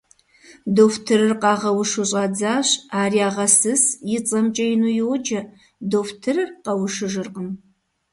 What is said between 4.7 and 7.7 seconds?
ину йоджэ, дохутырыр къэушыжыркъым.